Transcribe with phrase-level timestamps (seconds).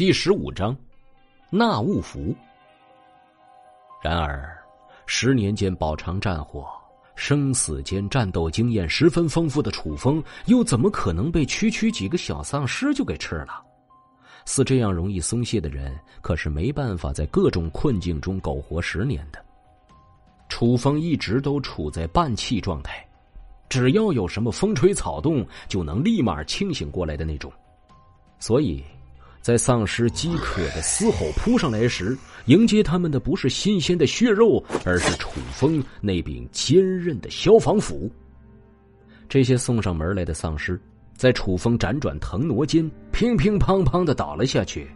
[0.00, 0.74] 第十五章，
[1.50, 2.34] 纳物符。
[4.02, 4.58] 然而，
[5.04, 6.66] 十年间饱尝战火、
[7.16, 13.62] 生死间战斗经验十分丰富的楚风，又怎么可能被区区几个小丧尸就给吃了？
[14.46, 19.38] 似这样容易松懈的人，可是没办法在各种困境中苟活十年的。
[20.48, 23.06] 楚风一直都处在半气状态，
[23.68, 27.52] 只要有什么风吹草动，就能立马清醒过来的那种。
[28.38, 28.82] 所以，
[29.40, 38.10] 在丧尸饥渴的嘶吼扑上来时，迎接他们的不是新鲜的血肉，而是楚风那柄坚韧的消防斧。
[39.28, 40.78] 这些送上门来的丧尸，
[41.14, 44.90] 在楚风辗转腾挪间，乒乒乓乓的倒了下去，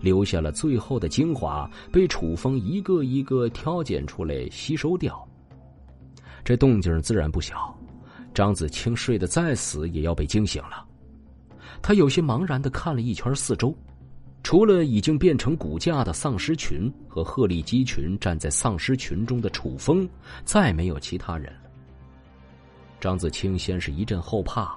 [0.00, 5.22] 留下了最后的精华，被楚风一个一个挑拣出来吸收掉。
[6.42, 7.78] 这动静自然不小，
[8.32, 10.86] 张子清睡得再死也要被惊醒了。
[11.82, 13.76] 他有些茫然的看了一圈四周。
[14.42, 20.08] 除了已经变成骨架的丧尸群和鹤立鸡群站在丧尸群中的楚风，
[20.44, 21.70] 再没有其他人了。
[23.00, 24.76] 张子清先是一阵后怕，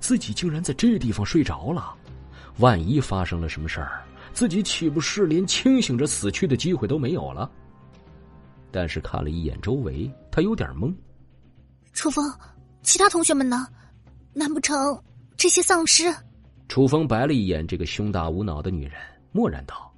[0.00, 1.94] 自己竟然在这地方睡着了，
[2.58, 7.50] 万一发生了什么事儿，自己岂不是连清醒着死去的机会都没有了？
[8.72, 10.94] 但是看了一眼周围，他有点懵。
[11.92, 12.30] 楚风，
[12.82, 13.66] 其他同学们呢？
[14.34, 14.76] 难不成
[15.36, 16.14] 这些丧尸？
[16.68, 18.94] 楚风白了一眼这个胸大无脑的女人，
[19.32, 19.90] 默然道：“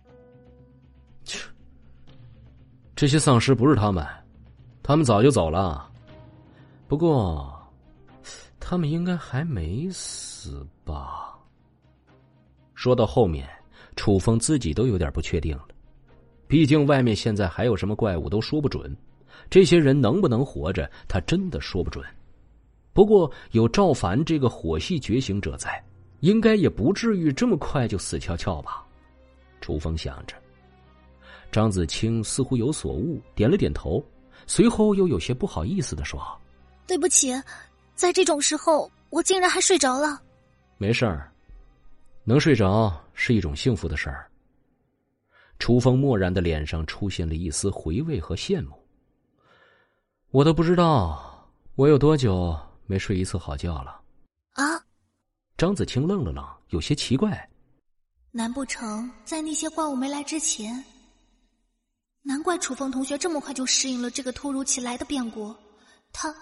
[1.24, 1.48] 切，
[2.94, 4.06] 这些丧尸不是他们，
[4.82, 5.90] 他们早就走了。
[6.86, 7.52] 不过，
[8.60, 11.38] 他们应该还没死吧？”
[12.74, 13.48] 说到后面，
[13.96, 15.66] 楚风自己都有点不确定了。
[16.46, 18.96] 毕竟外面现在还有什么怪物都说不准，
[19.50, 22.04] 这些人能不能活着，他真的说不准。
[22.92, 25.82] 不过有赵凡这个火系觉醒者在。
[26.20, 28.84] 应该也不至于这么快就死翘翘吧？
[29.60, 30.36] 楚风想着。
[31.50, 34.04] 张子清似乎有所悟，点了点头，
[34.46, 36.20] 随后又有些不好意思的说
[36.86, 37.32] ：“对不起，
[37.94, 40.20] 在这种时候，我竟然还睡着了。”
[40.76, 41.32] 没事儿，
[42.24, 44.30] 能睡着是一种幸福的事儿。
[45.58, 48.80] 楚风漠然的脸上出现了一丝回味和羡慕。
[50.30, 52.56] 我都不知道我有多久
[52.86, 54.00] 没睡一次好觉了。
[54.52, 54.78] 啊？
[55.58, 57.36] 张子清愣了愣，有些奇怪。
[58.30, 60.84] 难不成在那些怪物没来之前？
[62.22, 65.52] 难怪楚风同学这么快就适应了这个突如其来的变故。
[66.12, 66.32] 他，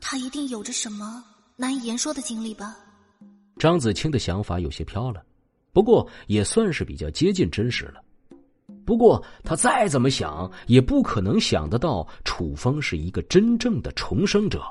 [0.00, 1.22] 他一定有着什么
[1.54, 2.74] 难以言说的经历吧？
[3.58, 5.22] 张子清的想法有些飘了，
[5.70, 8.02] 不过也算是比较接近真实了。
[8.86, 14.64] 不过他再怎么想，也不可能想得到楚风是一个真正的重生者。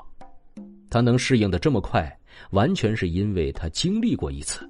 [0.90, 2.18] 他能适应的这么快，
[2.50, 4.68] 完全是因为他经历过一次，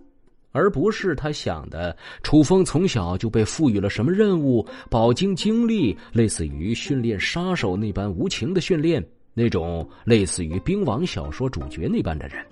[0.52, 1.96] 而不是他想的。
[2.22, 12.44] 楚风从小就被赋予了什么任务，饱经经历，类似于训练杀手那般无情的训练，那种类似于兵王小说主角那般的人。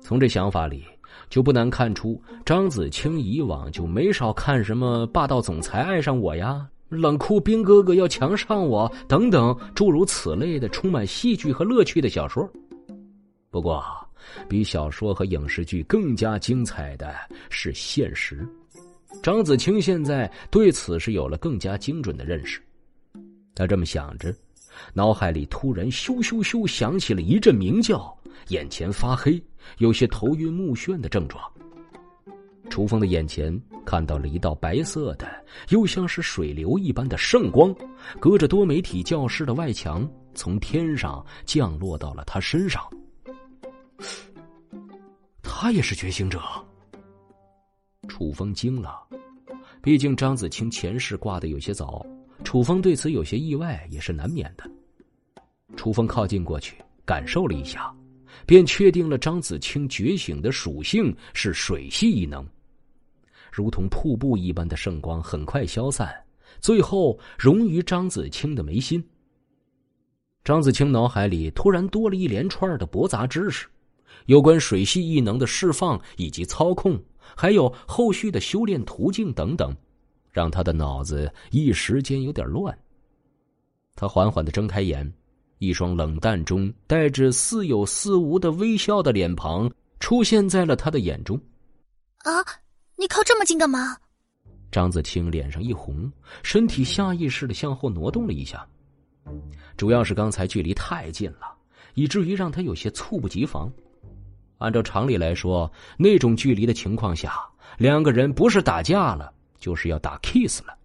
[0.00, 0.84] 从这想法里，
[1.28, 6.64] 就不难看出张子清以往就没少看什么霸道总裁爱上我呀。
[6.88, 12.48] 冷酷兵哥哥要强上我，等等诸如此类的充满戏剧和乐趣的小说。
[13.56, 13.82] 不过，
[14.50, 17.14] 比小说和影视剧更加精彩的
[17.48, 18.46] 是现实。
[19.22, 22.60] 张子清现在对此是有了更加精准的认识。
[23.54, 24.30] 他这么想着，
[24.92, 28.14] 脑海里突然咻咻咻响起了一阵鸣叫，
[28.48, 29.42] 眼前发黑，
[29.78, 31.42] 有些头晕目眩的症状。
[32.68, 35.26] 楚风的眼前看到了一道白色的，
[35.70, 37.74] 又像是水流一般的圣光，
[38.20, 42.82] 隔着多媒体教室的外墙，从天上降落到了他身上。
[45.58, 46.38] 他也是觉醒者。
[48.08, 49.02] 楚风惊了，
[49.82, 52.04] 毕竟张子清前世挂的有些早，
[52.44, 54.70] 楚风对此有些意外也是难免的。
[55.74, 57.90] 楚风靠近过去，感受了一下，
[58.44, 62.46] 便确定了张子清觉醒的属性是水系异能。
[63.50, 66.14] 如同瀑布一般的圣光很快消散，
[66.60, 69.02] 最后融于张子清的眉心。
[70.44, 73.66] 张子清脑海里突然多了一连串的驳杂知识，
[74.26, 76.98] 有关水系异能的释放以及操控，
[77.36, 79.74] 还有后续的修炼途径等等，
[80.30, 82.76] 让他的脑子一时间有点乱。
[83.94, 85.10] 他缓缓的睁开眼，
[85.58, 89.70] 一双冷淡中带着似有似无的微笑的脸庞
[90.00, 91.40] 出现在了他的眼中。
[92.18, 92.44] 啊！
[92.98, 93.96] 你靠这么近干嘛？
[94.72, 96.10] 张子清脸上一红，
[96.42, 98.66] 身体下意识的向后挪动了一下，
[99.76, 101.54] 主要是刚才距离太近了，
[101.94, 103.72] 以至于让他有些猝不及防。
[104.58, 107.38] 按照常理来说，那种距离的情况下，
[107.78, 110.76] 两个人不是打架了，就是要打 kiss 了。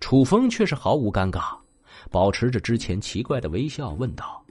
[0.00, 1.54] 楚风却是毫无尴尬，
[2.10, 4.42] 保持着之前奇怪的微笑，问道：“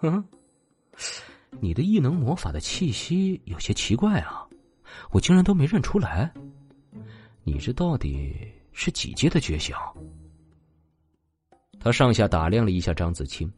[0.00, 0.24] 哼，
[1.60, 4.44] 你的异能魔法的气息有些奇怪啊，
[5.12, 6.32] 我竟然都没认出来。
[7.44, 8.36] 你这到底
[8.72, 9.74] 是几阶的觉醒？”
[11.78, 13.48] 他上下打量了一下张子清。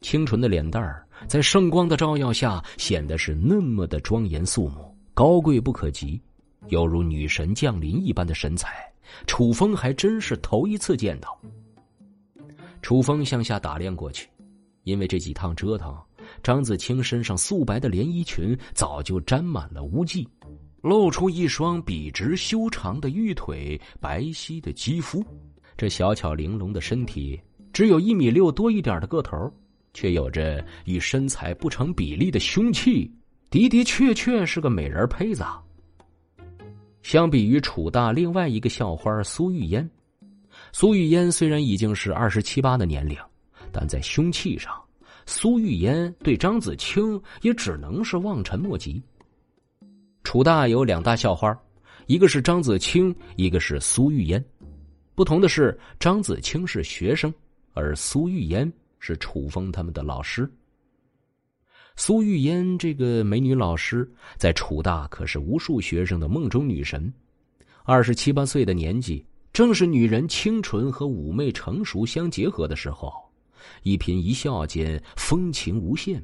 [0.00, 6.20] 清纯的脸蛋儿在圣光的照耀下显得是那么的庄严肃穆、高贵不可及，
[6.68, 8.90] 犹如女神降临一般的神采。
[9.26, 11.38] 楚风还真是头一次见到。
[12.80, 14.28] 楚风向下打量过去，
[14.84, 15.94] 因为这几趟折腾，
[16.42, 20.26] 张子清身上素白的连衣裙早就沾满了污迹，
[20.80, 25.22] 露出一双笔直修长的玉腿、白皙的肌肤。
[25.76, 27.38] 这小巧玲珑的身体
[27.72, 29.52] 只有一米六多一点的个头。
[29.92, 33.10] 却有着与身材不成比例的凶器，
[33.50, 35.44] 的的确确是个美人胚子。
[37.02, 39.88] 相比于楚大另外一个校花苏玉嫣，
[40.72, 43.16] 苏玉嫣虽然已经是二十七八的年龄，
[43.72, 44.72] 但在凶器上，
[45.24, 49.02] 苏玉嫣对张子清也只能是望尘莫及。
[50.22, 51.58] 楚大有两大校花，
[52.06, 54.44] 一个是张子清，一个是苏玉嫣。
[55.14, 57.32] 不同的是，张子清是学生，
[57.72, 58.70] 而苏玉嫣。
[59.00, 60.48] 是楚风他们的老师，
[61.96, 64.08] 苏玉嫣这个美女老师，
[64.38, 67.12] 在楚大可是无数学生的梦中女神。
[67.82, 73.12] 二十七八岁的年纪，正是女人清纯和妩媚成熟相结合的时候，
[73.82, 76.22] 一颦一笑间风情无限。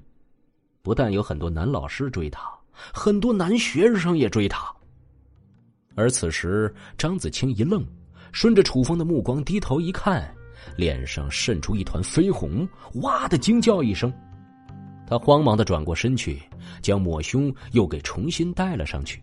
[0.83, 2.43] 不但有很多男老师追她，
[2.93, 4.73] 很多男学生也追她。
[5.95, 7.85] 而此时，张子清一愣，
[8.33, 10.33] 顺着楚风的目光低头一看。
[10.75, 12.67] 脸上渗出一团绯红，
[13.03, 14.13] 哇的惊叫一声，
[15.07, 16.43] 他慌忙的转过身去，
[16.83, 19.23] 将抹胸又给重新戴了上去。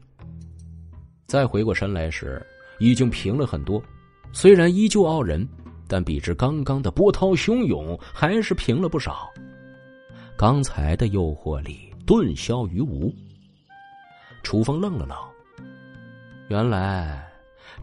[1.27, 2.45] 再回过身来时，
[2.79, 3.83] 已经平了很多，
[4.31, 5.47] 虽然依旧傲人，
[5.87, 9.29] 但比之刚刚的波涛汹涌，还是平了不少。
[10.37, 13.13] 刚才的诱惑力顿消于无。
[14.41, 15.17] 楚风愣了愣，
[16.49, 17.25] 原来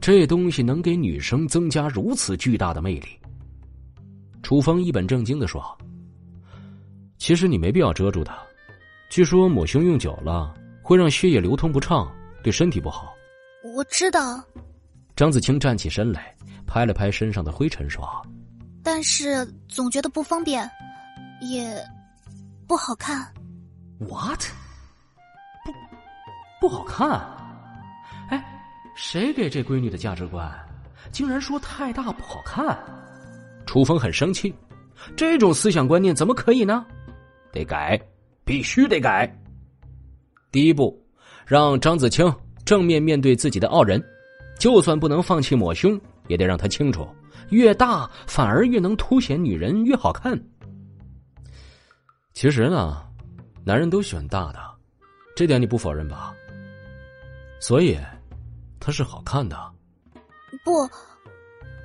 [0.01, 3.09] 这东西能给女生增加如此巨大的魅力。
[4.43, 5.63] 楚风一本正经的说
[7.19, 8.37] ：“其实你没必要遮住它，
[9.11, 12.11] 据说抹胸用久了会让血液流通不畅，
[12.43, 13.15] 对身体不好。”
[13.77, 14.43] 我知道。
[15.15, 16.35] 张子清站起身来，
[16.67, 18.03] 拍了拍身上的灰尘，说
[18.83, 20.69] ：“但是总觉得不方便，
[21.43, 21.77] 也
[22.67, 23.31] 不好看。”
[24.01, 24.41] What？
[25.63, 25.73] 不，
[26.63, 27.11] 不好看？
[28.31, 28.43] 哎，
[28.95, 30.51] 谁给这闺女的价值观？
[31.13, 32.79] 竟然说太大不好看？
[33.71, 34.53] 楚风很生气，
[35.15, 36.85] 这种思想观念怎么可以呢？
[37.53, 37.97] 得改，
[38.45, 39.33] 必须得改。
[40.51, 41.01] 第一步，
[41.47, 42.35] 让张子清
[42.65, 44.05] 正面面对自己的傲人，
[44.59, 45.97] 就算不能放弃抹胸，
[46.27, 47.09] 也得让他清楚，
[47.51, 50.37] 越大反而越能凸显女人越好看。
[52.33, 53.05] 其实呢，
[53.63, 54.59] 男人都喜欢大的，
[55.37, 56.35] 这点你不否认吧？
[57.61, 57.97] 所以，
[58.81, 59.57] 他是好看的。
[60.65, 60.91] 不。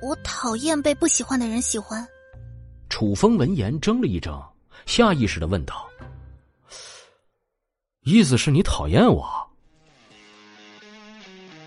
[0.02, 2.06] 我讨厌被不喜欢的人喜欢。
[2.88, 4.42] 楚风闻言怔了一怔，
[4.86, 5.88] 下意识的问道
[8.04, 9.26] ：“意思是你讨厌我？”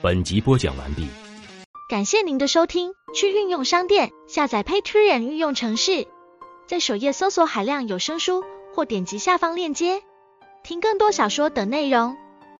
[0.01, 1.07] 本集播讲完毕，
[1.89, 2.93] 感谢您的收听。
[3.15, 6.07] 去运用商店下载 Patreon 运用城市，
[6.67, 8.43] 在首页搜索海量有声书，
[8.75, 10.03] 或点击下方链接
[10.63, 12.15] 听更多小说等内容。